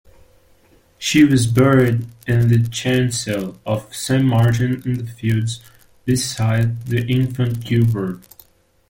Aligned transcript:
She 0.97 1.23
was 1.23 1.45
buried 1.45 2.07
in 2.25 2.47
the 2.47 2.67
chancel 2.67 3.59
of 3.67 3.93
Saint 3.93 4.25
Martin-in-the-Fields 4.25 5.61
beside 6.07 6.87
the 6.87 7.05
infant 7.05 7.63
Gilbert. 7.63 8.25